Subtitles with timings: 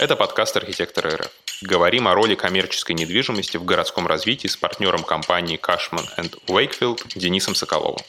[0.00, 1.30] Это подкаст «Архитектор РФ».
[1.60, 6.08] Говорим о роли коммерческой недвижимости в городском развитии с партнером компании Cashman
[6.46, 8.00] Wakefield Денисом Соколовым.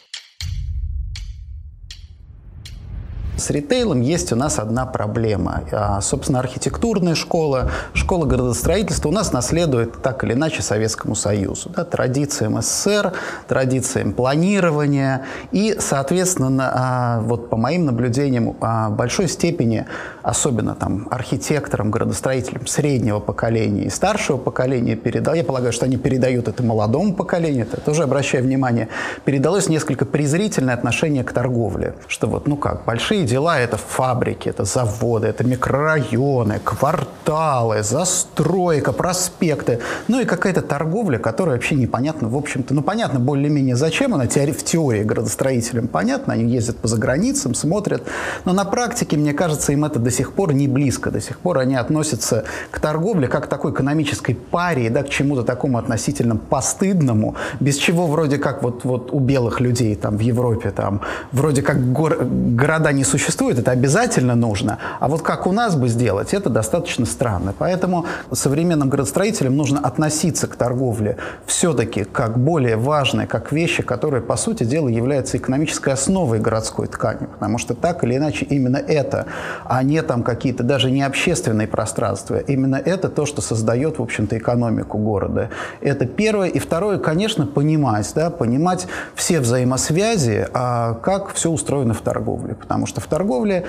[3.41, 5.63] С ритейлом есть у нас одна проблема.
[5.71, 11.71] А, собственно, архитектурная школа, школа городостроительства у нас наследует так или иначе Советскому Союзу.
[11.75, 13.13] Да, традициям СССР,
[13.47, 15.25] традициям планирования.
[15.51, 19.87] И, соответственно, а, вот по моим наблюдениям, а, в большой степени,
[20.21, 26.47] особенно там архитекторам, градостроителям среднего поколения и старшего поколения, передал, я полагаю, что они передают
[26.47, 28.87] это молодому поколению, это тоже обращаю внимание,
[29.25, 31.95] передалось несколько презрительное отношение к торговле.
[32.07, 39.79] Что вот, ну как, большие дела— это фабрики, это заводы, это микрорайоны, кварталы, застройка, проспекты.
[40.09, 44.51] Ну и какая-то торговля, которая вообще непонятно, в общем-то, ну понятно более-менее зачем она, теори
[44.51, 48.03] в теории градостроителям понятно, они ездят по заграницам, смотрят,
[48.43, 51.59] но на практике, мне кажется, им это до сих пор не близко, до сих пор
[51.59, 57.35] они относятся к торговле как к такой экономической паре, да, к чему-то такому относительно постыдному,
[57.61, 60.99] без чего вроде как вот, вот у белых людей там в Европе там
[61.31, 64.79] вроде как гор города не существуют, существует, это обязательно нужно.
[64.99, 67.53] А вот как у нас бы сделать, это достаточно странно.
[67.57, 74.35] Поэтому современным градостроителям нужно относиться к торговле все-таки как более важной, как вещи, которые, по
[74.35, 77.27] сути дела, являются экономической основой городской ткани.
[77.27, 79.27] Потому что так или иначе именно это,
[79.65, 84.37] а не там какие-то даже не общественные пространства, именно это то, что создает, в общем-то,
[84.37, 85.49] экономику города.
[85.81, 86.47] Это первое.
[86.47, 92.55] И второе, конечно, понимать, да, понимать все взаимосвязи, а как все устроено в торговле.
[92.55, 93.65] Потому что в торговле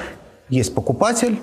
[0.48, 1.40] есть покупатель,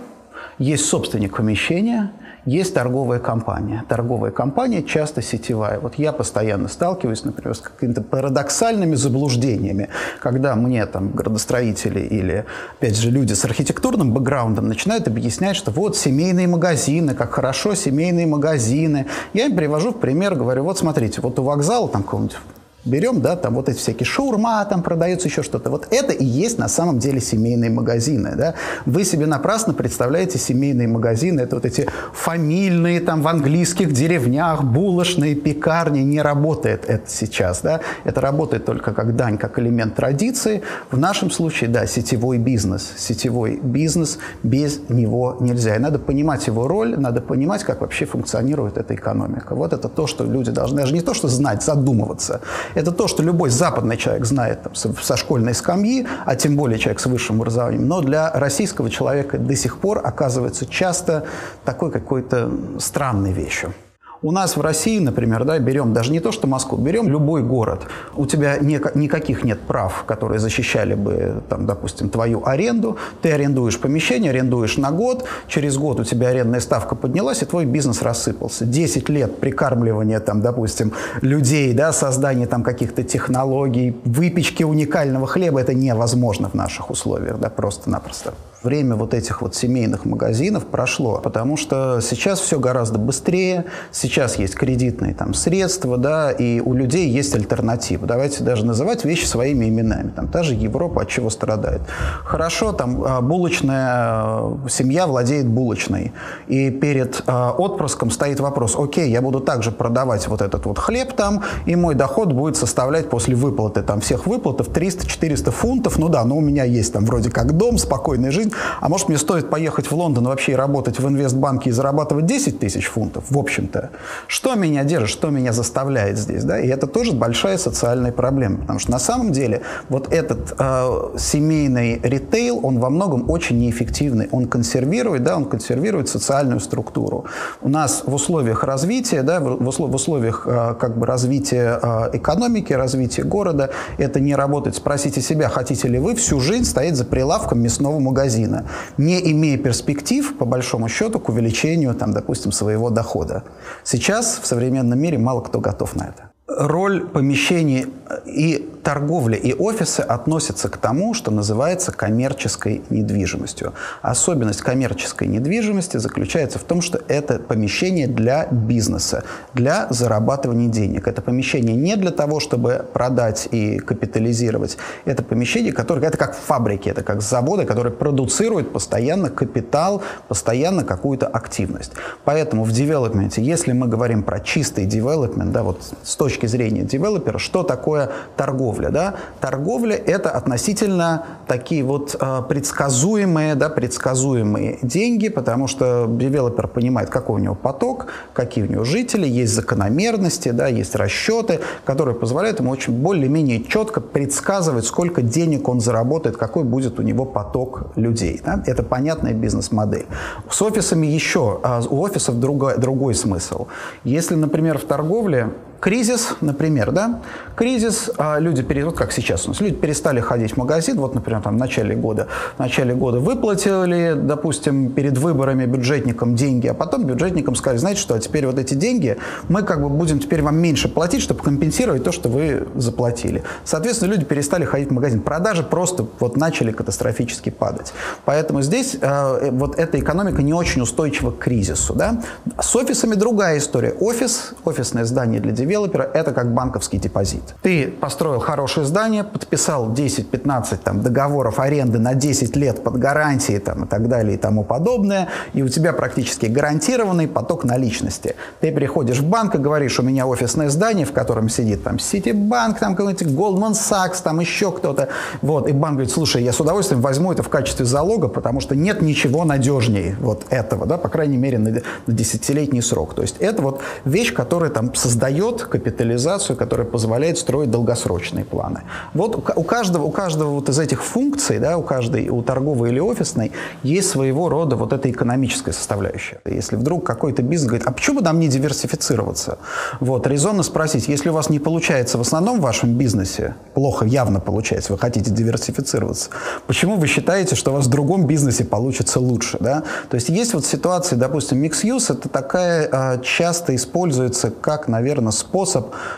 [0.57, 2.11] есть собственник помещения,
[2.45, 3.83] есть торговая компания.
[3.87, 5.79] Торговая компания часто сетевая.
[5.79, 12.45] Вот я постоянно сталкиваюсь, например, с какими-то парадоксальными заблуждениями, когда мне там градостроители или,
[12.77, 18.27] опять же, люди с архитектурным бэкграундом начинают объяснять, что вот семейные магазины, как хорошо семейные
[18.27, 19.07] магазины.
[19.33, 22.37] Я им привожу в пример, говорю, вот смотрите, вот у вокзала там какого-нибудь
[22.85, 25.69] берем, да, там вот эти всякие шаурма, там продается еще что-то.
[25.69, 28.53] Вот это и есть на самом деле семейные магазины, да.
[28.85, 35.35] Вы себе напрасно представляете семейные магазины, это вот эти фамильные там в английских деревнях, булочные,
[35.35, 37.81] пекарни, не работает это сейчас, да.
[38.03, 40.61] Это работает только как дань, как элемент традиции.
[40.91, 42.93] В нашем случае, да, сетевой бизнес.
[42.97, 45.75] Сетевой бизнес, без него нельзя.
[45.75, 49.55] И надо понимать его роль, надо понимать, как вообще функционирует эта экономика.
[49.55, 52.41] Вот это то, что люди должны, даже не то, что знать, задумываться.
[52.75, 56.99] Это то, что любой западный человек знает там, со школьной скамьи, а тем более человек
[56.99, 57.87] с высшим образованием.
[57.87, 61.25] Но для российского человека до сих пор оказывается часто
[61.65, 63.73] такой какой-то странной вещью.
[64.21, 67.83] У нас в России, например, да, берем даже не то, что Москву, берем любой город.
[68.17, 72.97] У тебя не, никаких нет прав, которые защищали бы, там, допустим, твою аренду.
[73.21, 75.23] Ты арендуешь помещение, арендуешь на год.
[75.47, 78.65] Через год у тебя арендная ставка поднялась, и твой бизнес рассыпался.
[78.65, 80.91] 10 лет прикармливания, там, допустим,
[81.21, 87.49] людей, да, создания там каких-то технологий, выпечки уникального хлеба– это невозможно в наших условиях, да,
[87.49, 88.33] просто-напросто
[88.63, 94.55] время вот этих вот семейных магазинов прошло, потому что сейчас все гораздо быстрее, сейчас есть
[94.55, 98.05] кредитные там средства, да, и у людей есть альтернатива.
[98.05, 100.09] Давайте даже называть вещи своими именами.
[100.09, 101.81] Там та же Европа от чего страдает.
[102.23, 106.11] Хорошо, там а, булочная э, семья владеет булочной,
[106.47, 111.13] и перед э, отпрыском стоит вопрос, окей, я буду также продавать вот этот вот хлеб
[111.13, 116.25] там, и мой доход будет составлять после выплаты там всех выплатов 300-400 фунтов, ну да,
[116.25, 118.48] но у меня есть там вроде как дом, спокойная жизнь,
[118.79, 122.59] а может мне стоит поехать в Лондон вообще и работать в инвестбанке и зарабатывать 10
[122.59, 123.89] тысяч фунтов, в общем-то.
[124.27, 126.59] Что меня держит, что меня заставляет здесь, да?
[126.59, 131.99] И это тоже большая социальная проблема, потому что на самом деле вот этот э, семейный
[132.03, 137.25] ритейл, он во многом очень неэффективный, он консервирует, да, он консервирует социальную структуру.
[137.61, 142.73] У нас в условиях развития, да, в, в условиях э, как бы развития э, экономики,
[142.73, 144.75] развития города, это не работает.
[144.75, 148.38] Спросите себя, хотите ли вы всю жизнь стоять за прилавком мясного магазина?
[148.39, 148.65] Магазина,
[148.97, 153.43] не имея перспектив, по большому счету, к увеличению, там, допустим, своего дохода.
[153.83, 156.31] Сейчас в современном мире мало кто готов на это.
[156.47, 157.85] Роль помещений
[158.25, 163.73] и торговля и офисы относятся к тому, что называется коммерческой недвижимостью.
[164.01, 169.23] Особенность коммерческой недвижимости заключается в том, что это помещение для бизнеса,
[169.53, 171.07] для зарабатывания денег.
[171.07, 174.77] Это помещение не для того, чтобы продать и капитализировать.
[175.05, 181.27] Это помещение, которое, это как фабрики, это как заводы, которые продуцируют постоянно капитал, постоянно какую-то
[181.27, 181.91] активность.
[182.23, 187.37] Поэтому в девелопменте, если мы говорим про чистый девелопмент, да, вот с точки зрения девелопера,
[187.37, 188.89] что такое такое торговля?
[188.89, 189.15] Да?
[189.39, 197.41] Торговля– это относительно такие вот э, предсказуемые, да, предсказуемые деньги, потому что девелопер понимает, какой
[197.41, 202.71] у него поток, какие у него жители, есть закономерности, да, есть расчеты, которые позволяют ему
[202.71, 208.41] очень более-менее четко предсказывать, сколько денег он заработает, какой будет у него поток людей.
[208.45, 208.63] Да?
[208.65, 210.05] Это понятная бизнес-модель.
[210.49, 213.67] С офисами еще, а у офисов другой, другой смысл.
[214.03, 215.49] Если, например, в торговле
[215.79, 217.21] Кризис, например, да,
[217.55, 221.41] кризис, а люди, вот как сейчас у нас, люди перестали ходить в магазин, вот, например,
[221.41, 227.05] там в начале года, в начале года выплатили, допустим, перед выборами бюджетникам деньги, а потом
[227.05, 229.17] бюджетникам сказали, знаете что, а теперь вот эти деньги
[229.47, 233.43] мы как бы будем теперь вам меньше платить, чтобы компенсировать то, что вы заплатили.
[233.63, 235.21] Соответственно, люди перестали ходить в магазин.
[235.21, 237.93] Продажи просто вот начали катастрофически падать.
[238.25, 242.21] Поэтому здесь э, вот эта экономика не очень устойчива к кризису, да.
[242.59, 243.93] С офисами другая история.
[243.99, 247.43] Офис, офисное здание для девелопера– это как банковский депозит.
[247.61, 253.85] Ты построил хорошее здание, подписал 10-15 там, договоров аренды на 10 лет под гарантией там,
[253.85, 258.35] и так далее и тому подобное, и у тебя практически гарантированный поток наличности.
[258.61, 262.79] Ты приходишь в банк и говоришь, у меня офисное здание, в котором сидит там Ситибанк,
[262.79, 265.09] там какой-нибудь Goldman Sachs, там еще кто-то.
[265.43, 268.75] Вот, и банк говорит, слушай, я с удовольствием возьму это в качестве залога, потому что
[268.75, 271.69] нет ничего надежнее вот этого, да, по крайней мере, на,
[272.07, 273.13] на десятилетний срок.
[273.13, 278.81] То есть это вот вещь, которая там создает капитализацию, которая позволяет строить долгосрочные планы.
[279.13, 282.99] Вот у каждого, у каждого вот из этих функций, да, у каждой, у торговой или
[282.99, 283.51] офисной,
[283.83, 286.39] есть своего рода вот эта экономическая составляющая.
[286.45, 289.57] Если вдруг какой-то бизнес говорит, а почему бы нам не диверсифицироваться?
[289.99, 294.39] Вот, резонно спросить, если у вас не получается в основном в вашем бизнесе, плохо явно
[294.39, 296.29] получается, вы хотите диверсифицироваться,
[296.67, 299.57] почему вы считаете, что у вас в другом бизнесе получится лучше?
[299.59, 299.83] Да?
[300.09, 305.48] То есть есть вот ситуации, допустим, mix-use, это такая а, часто используется как, наверное, способ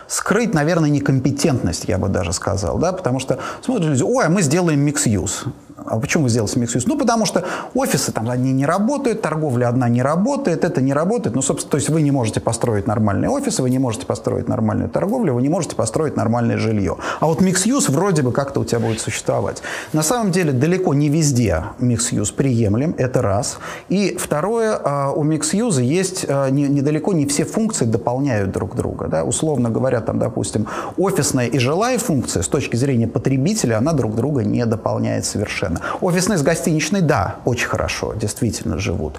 [0.07, 4.41] скрыть, наверное, некомпетентность, я бы даже сказал, да, потому что смотрят люди, ой, а мы
[4.41, 5.45] сделаем микс-юз.
[5.85, 7.43] А почему вы сделали микс Ну, потому что
[7.73, 11.35] офисы там они не работают, торговля одна не работает, это не работает.
[11.35, 14.89] Ну, собственно, то есть вы не можете построить нормальные офисы, вы не можете построить нормальную
[14.89, 16.97] торговлю, вы не можете построить нормальное жилье.
[17.19, 19.61] А вот микс вроде бы как-то у тебя будет существовать.
[19.93, 23.59] На самом деле далеко не везде микс приемлем, это раз.
[23.89, 29.07] И второе, а, у микс есть а, недалеко не все функции дополняют друг друга.
[29.07, 29.23] Да?
[29.23, 30.67] Условно говоря, там, допустим,
[30.97, 35.97] офисная и жилая функция с точки зрения потребителя, она друг друга не дополняет совершенно совершенно.
[36.01, 39.15] Офисные с гостиничной, да, очень хорошо, действительно живут.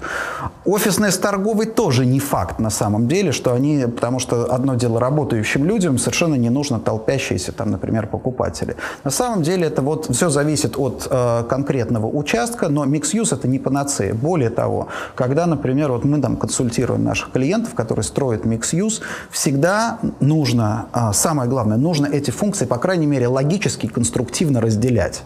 [0.65, 4.99] Офисные с торговой тоже не факт на самом деле, что они, потому что одно дело
[4.99, 8.75] работающим людям совершенно не нужно толпящиеся там, например, покупатели.
[9.03, 13.59] На самом деле это вот все зависит от э, конкретного участка, но микс-юз это не
[13.59, 14.13] панацея.
[14.13, 19.01] Более того, когда, например, вот мы там консультируем наших клиентов, которые строят микс-юз,
[19.31, 25.23] всегда нужно, э, самое главное, нужно эти функции, по крайней мере, логически, конструктивно разделять.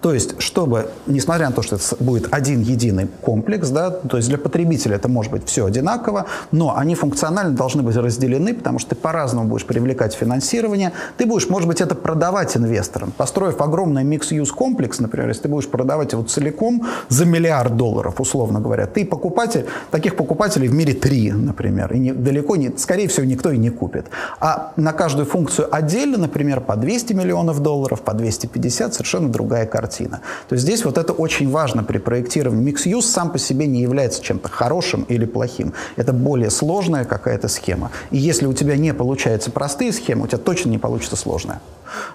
[0.00, 0.40] То есть,
[0.70, 4.96] чтобы, несмотря на то, что это будет один единый комплекс, да, то есть для потребителя
[4.96, 9.48] это может быть все одинаково, но они функционально должны быть разделены, потому что ты по-разному
[9.48, 13.12] будешь привлекать финансирование, ты будешь, может быть, это продавать инвесторам.
[13.16, 18.60] Построив огромный микс-юз комплекс, например, если ты будешь продавать его целиком за миллиард долларов, условно
[18.60, 23.26] говоря, ты покупатель, таких покупателей в мире три, например, и не, далеко не, скорее всего,
[23.26, 24.06] никто и не купит.
[24.38, 30.20] А на каждую функцию отдельно, например, по 200 миллионов долларов, по 250, совершенно другая картина.
[30.48, 32.64] То есть здесь вот это очень важно при проектировании.
[32.64, 35.72] Микс-юз сам по себе не является чем-то хорошим или плохим.
[35.96, 37.90] Это более сложная какая-то схема.
[38.10, 41.60] И если у тебя не получаются простые схемы, у тебя точно не получится сложная.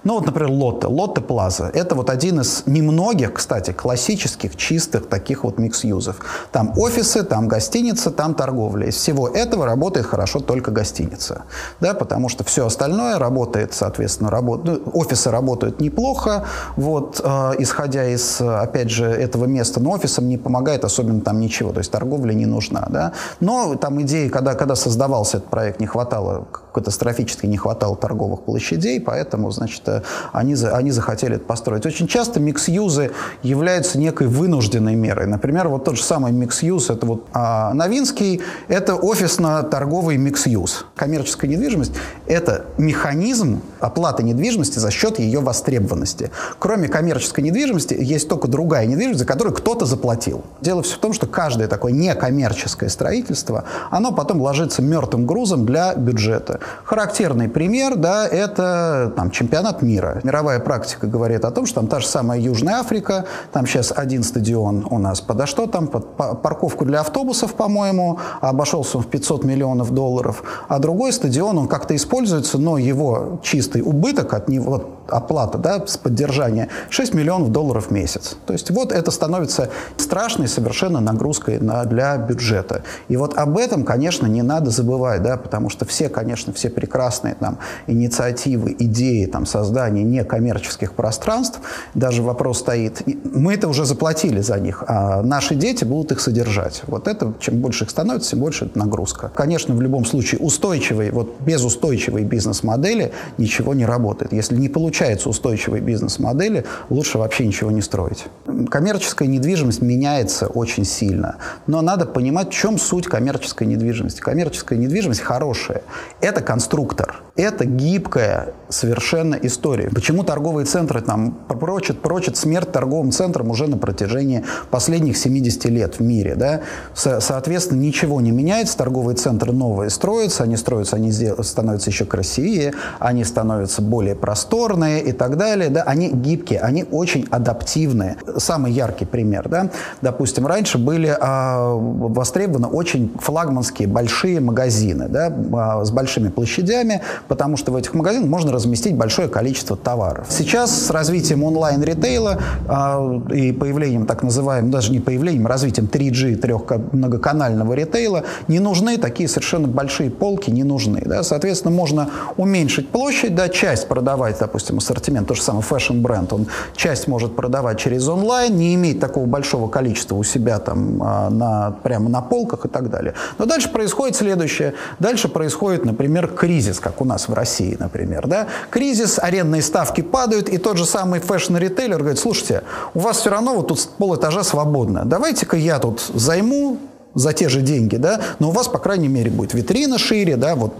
[0.03, 1.69] Ну вот, например, Лотте, Лотте Плаза.
[1.73, 6.17] Это вот один из немногих, кстати, классических, чистых таких вот микс-юзов.
[6.51, 8.87] Там офисы, там гостиница, там торговля.
[8.87, 11.43] Из всего этого работает хорошо только гостиница.
[11.79, 14.63] Да, потому что все остальное работает, соответственно, работ...
[14.63, 20.37] ну, офисы работают неплохо, вот, э, исходя из, опять же, этого места, но офисам не
[20.37, 22.87] помогает особенно там ничего, то есть торговля не нужна.
[22.89, 23.13] Да?
[23.39, 28.99] Но там идеи, когда, когда создавался этот проект, не хватало, катастрофически не хватало торговых площадей,
[28.99, 30.01] поэтому, значит, э,
[30.33, 31.85] они, они захотели это построить.
[31.85, 33.11] Очень часто микс-юзы
[33.43, 35.25] являются некой вынужденной мерой.
[35.25, 40.85] Например, вот тот же самый микс-юз, это вот а, Новинский, это офисно-торговый микс-юз.
[40.95, 41.93] Коммерческая недвижимость–
[42.27, 46.29] это механизм оплаты недвижимости за счет ее востребованности.
[46.59, 50.43] Кроме коммерческой недвижимости, есть только другая недвижимость, за которую кто-то заплатил.
[50.59, 55.95] Дело все в том, что каждое такое некоммерческое строительство, оно потом ложится мертвым грузом для
[55.95, 56.59] бюджета.
[56.83, 60.19] Характерный пример, да, это там, чемпионат мира.
[60.23, 64.23] Мировая практика говорит о том, что там та же самая Южная Африка, там сейчас один
[64.23, 69.43] стадион у нас подо что там, под парковку для автобусов, по-моему, обошелся он в 500
[69.43, 75.57] миллионов долларов, а другой стадион, он как-то используется, но его чистый убыток от него, оплата
[75.57, 78.37] да, с поддержания 6 миллионов долларов в месяц.
[78.45, 82.83] То есть вот это становится страшной совершенно нагрузкой на, для бюджета.
[83.07, 87.35] И вот об этом, конечно, не надо забывать, да, потому что все, конечно, все прекрасные
[87.35, 91.59] там, инициативы, идеи там, создания некоммерческих пространств,
[91.93, 96.83] даже вопрос стоит, мы это уже заплатили за них, а наши дети будут их содержать.
[96.87, 99.31] Вот это, чем больше их становится, тем больше это нагрузка.
[99.33, 104.33] Конечно, в любом случае устойчивый, вот без устойчивой бизнес-модели ничего не работает.
[104.33, 108.25] Если не получается устойчивой бизнес-модели, лучше вообще ничего не строить.
[108.69, 114.21] Коммерческая недвижимость меняется очень сильно, но надо понимать, в чем суть коммерческой недвижимости.
[114.21, 115.81] Коммерческая недвижимость хорошая.
[116.21, 119.89] Это конструктор, это гибкая совершенно история.
[119.89, 125.99] Почему торговые центры там прочат, прочат смерть торговым центрам уже на протяжении последних 70 лет
[125.99, 126.61] в мире, да?
[126.93, 132.73] Со соответственно, ничего не меняется, торговые центры новые строятся, они строятся, они становятся еще красивее,
[132.99, 138.17] они становятся более просторные, и так далее, да, они гибкие, они очень адаптивные.
[138.37, 139.69] Самый яркий пример, да,
[140.01, 147.57] допустим, раньше были а, востребованы очень флагманские большие магазины, да, а, с большими площадями, потому
[147.57, 150.27] что в этих магазинах можно разместить большое количество товаров.
[150.29, 156.63] Сейчас с развитием онлайн-ритейла а, и появлением так называемым, даже не появлением, развитием 3G, трех
[156.91, 161.01] многоканального ритейла, не нужны такие совершенно большие полки, не нужны.
[161.05, 161.23] Да?
[161.23, 166.47] Соответственно, можно уменьшить площадь, да, часть продавать, допустим, допустим, ассортимент, то же самое fashion-бренд, он
[166.75, 171.71] часть может продавать через онлайн, не иметь такого большого количества у себя там а, на,
[171.83, 173.13] прямо на полках и так далее.
[173.37, 174.73] Но дальше происходит следующее.
[174.99, 178.27] Дальше происходит, например, кризис, как у нас в России, например.
[178.27, 178.47] Да?
[178.69, 183.55] Кризис, арендные ставки падают, и тот же самый fashion-ритейлер говорит, слушайте, у вас все равно
[183.55, 186.79] вот тут пол этажа свободно, давайте-ка я тут займу
[187.15, 190.55] за те же деньги, да, но у вас, по крайней мере, будет витрина шире, да,
[190.55, 190.73] вот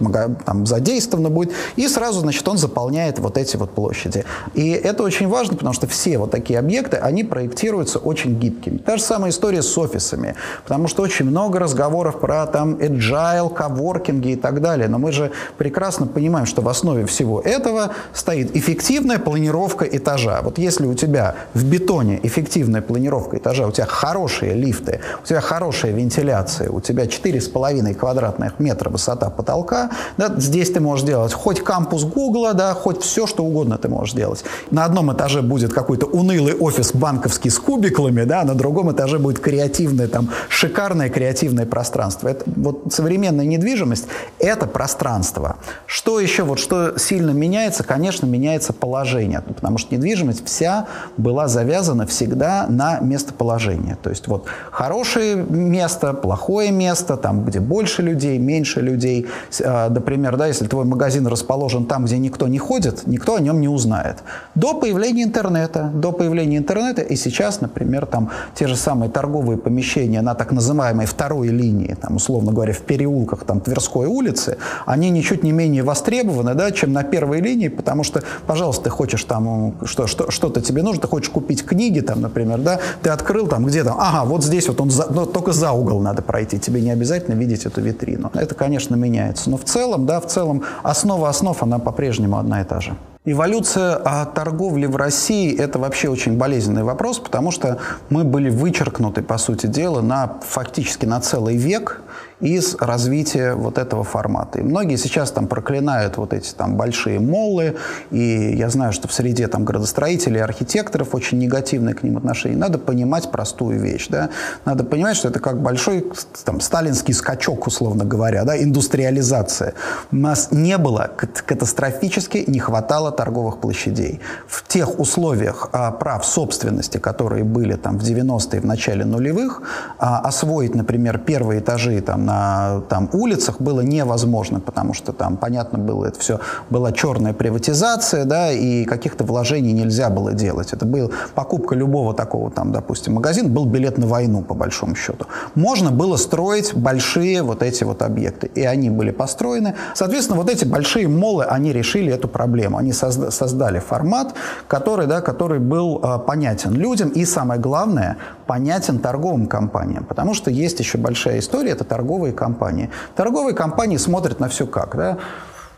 [0.44, 4.24] там задействовано будет, и сразу, значит, он заполняет вот эти вот площади.
[4.54, 8.76] И это очень важно, потому что все вот такие объекты, они проектируются очень гибкими.
[8.78, 14.32] Та же самая история с офисами, потому что очень много разговоров про там agile, коворкинги
[14.32, 19.18] и так далее, но мы же прекрасно понимаем, что в основе всего этого стоит эффективная
[19.18, 20.40] планировка этажа.
[20.42, 25.40] Вот если у тебя в бетоне эффективная планировка этажа, у тебя хорошие лифты, у тебя
[25.40, 31.32] хорошая вентиляция, вентиляции, у тебя 4,5 квадратных метра высота потолка, да, здесь ты можешь делать
[31.32, 34.44] хоть кампус Гугла, да, хоть все, что угодно ты можешь делать.
[34.70, 39.38] На одном этаже будет какой-то унылый офис банковский с кубиклами, да, на другом этаже будет
[39.38, 42.28] креативное, там, шикарное креативное пространство.
[42.28, 44.06] Это, вот современная недвижимость–
[44.38, 45.56] это пространство.
[45.86, 47.84] Что еще, вот что сильно меняется?
[47.84, 53.96] Конечно, меняется положение, потому что недвижимость вся была завязана всегда на местоположение.
[54.02, 59.26] То есть вот хорошее место, плохое место, там, где больше людей, меньше людей.
[59.64, 63.60] А, например, да, если твой магазин расположен там, где никто не ходит, никто о нем
[63.60, 64.18] не узнает.
[64.54, 70.22] До появления интернета, до появления интернета и сейчас, например, там те же самые торговые помещения
[70.22, 75.42] на так называемой второй линии, там, условно говоря, в переулках там, Тверской улицы, они ничуть
[75.42, 80.06] не менее востребованы, да, чем на первой линии, потому что, пожалуйста, ты хочешь там, что,
[80.06, 83.84] что, что-то тебе нужно, ты хочешь купить книги, там, например, да, ты открыл там, где
[83.84, 86.90] там, ага, вот здесь вот он, за, ну, только за угол надо пройти, тебе не
[86.90, 88.30] обязательно видеть эту витрину.
[88.34, 89.50] Это, конечно, меняется.
[89.50, 92.96] Но в целом, да, в целом основа основ, она по-прежнему одна и та же.
[93.28, 97.78] Эволюция а, торговли в России– это вообще очень болезненный вопрос, потому что
[98.08, 102.02] мы были вычеркнуты, по сути дела, на, фактически на целый век
[102.40, 104.58] из развития вот этого формата.
[104.58, 107.76] И многие сейчас там проклинают вот эти там большие моллы,
[108.10, 112.58] и я знаю, что в среде там градостроителей архитекторов очень негативное к ним отношение.
[112.58, 114.30] Надо понимать простую вещь, да.
[114.64, 116.12] Надо понимать, что это как большой
[116.44, 119.74] там сталинский скачок, условно говоря, да, индустриализация.
[120.12, 124.20] У нас не было, катастрофически не хватало торговых площадей.
[124.46, 129.62] В тех условиях а, прав собственности, которые были там в 90-е, в начале нулевых,
[129.98, 135.78] а, освоить, например, первые этажи там на там, улицах было невозможно, потому что там, понятно
[135.78, 140.72] было, это все была черная приватизация, да, и каких-то вложений нельзя было делать.
[140.72, 145.26] Это был покупка любого такого, там, допустим, магазина, был билет на войну, по большому счету.
[145.54, 149.74] Можно было строить большие вот эти вот объекты, и они были построены.
[149.94, 152.78] Соответственно, вот эти большие молы, они решили эту проблему.
[152.78, 154.34] Они созда создали формат,
[154.68, 160.50] который, да, который был э, понятен людям, и самое главное, понятен торговым компаниям, потому что
[160.50, 162.90] есть еще большая история, это торговые компании.
[163.14, 165.18] Торговые компании смотрят на все как, да?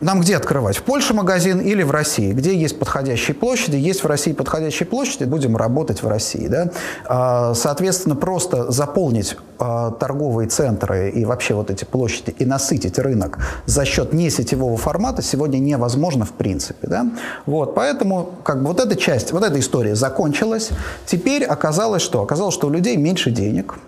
[0.01, 0.77] Нам где открывать?
[0.77, 2.33] В Польше магазин или в России?
[2.33, 3.77] Где есть подходящие площади?
[3.77, 6.47] Есть в России подходящие площади, будем работать в России.
[6.47, 6.71] Да?
[7.05, 13.39] А, соответственно, просто заполнить а, торговые центры и вообще вот эти площади и насытить рынок
[13.67, 16.87] за счет не сетевого формата сегодня невозможно в принципе.
[16.87, 17.07] Да?
[17.47, 20.71] Вот, поэтому как бы вот эта часть, вот эта история закончилась.
[21.07, 22.23] Теперь оказалось что?
[22.23, 23.79] Оказалось, что у людей меньше денег,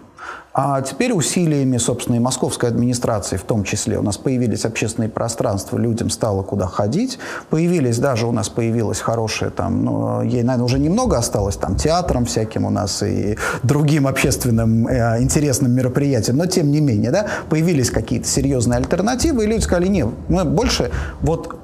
[0.63, 5.79] а теперь усилиями, собственно, и московской администрации в том числе у нас появились общественные пространства,
[5.79, 7.19] людям стало куда ходить.
[7.49, 12.27] Появились, даже у нас появилась хорошая там, ну, ей, наверное, уже немного осталось там театром
[12.27, 17.91] всяким у нас и другим общественным э, интересным мероприятиям, но тем не менее, да, появились
[17.91, 20.91] какие-то серьезные альтернативы, и люди сказали, нет, мы больше
[21.23, 21.57] вот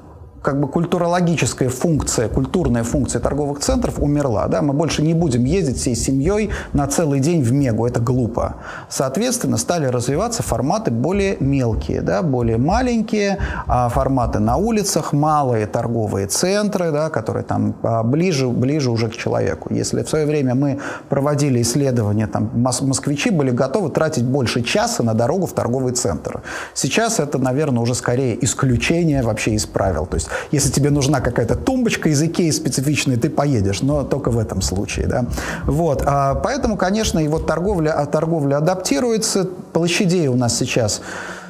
[0.46, 4.46] как бы культурологическая функция, культурная функция торговых центров умерла.
[4.46, 4.62] Да?
[4.62, 8.54] Мы больше не будем ездить всей семьей на целый день в Мегу, это глупо.
[8.88, 12.22] Соответственно, стали развиваться форматы более мелкие, да?
[12.22, 17.10] более маленькие, а форматы на улицах, малые торговые центры, да?
[17.10, 19.74] которые там а, ближе, ближе уже к человеку.
[19.74, 25.14] Если в свое время мы проводили исследования, там москвичи были готовы тратить больше часа на
[25.14, 26.40] дорогу в торговый центр.
[26.72, 30.06] Сейчас это, наверное, уже скорее исключение вообще из правил.
[30.06, 34.38] То есть если тебе нужна какая-то тумбочка из Икеи специфичная, ты поедешь, но только в
[34.38, 35.06] этом случае.
[35.06, 35.26] Да?
[35.64, 36.02] Вот.
[36.06, 39.48] А, поэтому, конечно, и вот торговля, а торговля адаптируется.
[39.72, 41.02] Площадей у нас сейчас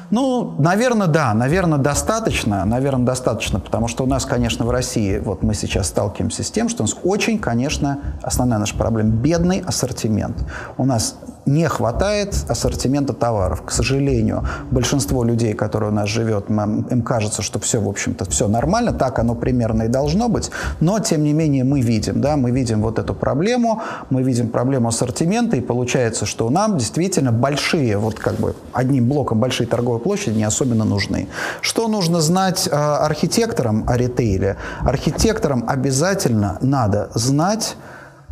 [0.09, 5.43] ну, наверное, да, наверное, достаточно, наверное, достаточно, потому что у нас, конечно, в России, вот
[5.43, 10.45] мы сейчас сталкиваемся с тем, что у нас очень, конечно, основная наша проблема– бедный ассортимент.
[10.77, 11.15] У нас
[11.47, 13.63] не хватает ассортимента товаров.
[13.63, 18.47] К сожалению, большинство людей, которые у нас живет, им кажется, что все, в общем-то, все
[18.47, 22.51] нормально, так оно примерно и должно быть, но, тем не менее, мы видим, да, мы
[22.51, 28.15] видим вот эту проблему, мы видим проблему ассортимента, и получается, что нам действительно большие, вот
[28.15, 31.27] как бы одним блоком большие торговые площади не особенно нужны.
[31.61, 34.57] Что нужно знать э, архитекторам о ритейле?
[34.81, 37.75] Архитекторам обязательно надо знать,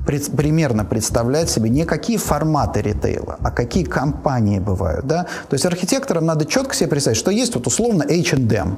[0.05, 5.05] примерно представлять себе не какие форматы ритейла, а какие компании бывают.
[5.05, 5.23] Да?
[5.49, 8.77] То есть архитекторам надо четко себе представить, что есть вот условно H&M.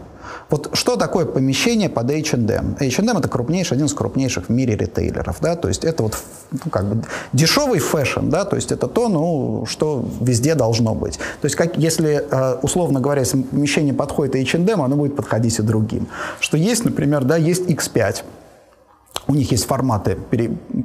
[0.50, 2.78] Вот что такое помещение под H&M?
[2.80, 5.38] H&M это крупнейший, один из крупнейших в мире ритейлеров.
[5.42, 5.56] Да?
[5.56, 6.18] То есть это вот
[6.52, 7.04] ну, как бы
[7.34, 8.46] дешевый fashion, да?
[8.46, 11.18] то есть это то, ну, что везде должно быть.
[11.18, 15.62] То есть как, если, э, условно говоря, если помещение подходит H&M, оно будет подходить и
[15.62, 16.08] другим.
[16.40, 18.24] Что есть, например, да, есть X5.
[19.28, 20.18] У них есть форматы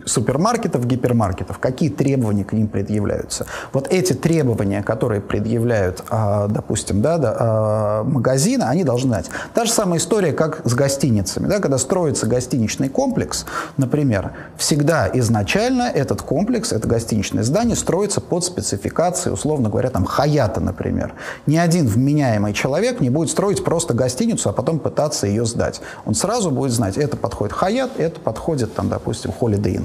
[0.04, 1.58] супермаркетов, гипермаркетов.
[1.58, 3.46] Какие требования к ним предъявляются?
[3.72, 9.30] Вот эти требования, которые предъявляют, а, допустим, да, а, магазины, они должны знать.
[9.54, 11.46] Та же самая история, как с гостиницами.
[11.46, 18.44] Да, когда строится гостиничный комплекс, например, всегда изначально этот комплекс, это гостиничное здание, строится под
[18.44, 21.14] спецификацией, условно говоря, там, Хаята, например.
[21.46, 25.80] Ни один вменяемый человек не будет строить просто гостиницу, а потом пытаться ее сдать.
[26.06, 29.84] Он сразу будет знать, это подходит Хаят, это подходит подходит, там, допустим, Holiday Inn.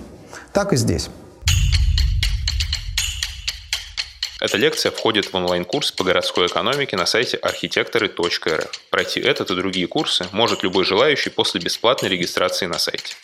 [0.53, 1.09] Так и здесь.
[4.39, 8.71] Эта лекция входит в онлайн-курс по городской экономике на сайте архитекторы.рф.
[8.89, 13.15] Пройти этот и другие курсы может любой желающий после бесплатной регистрации на сайте.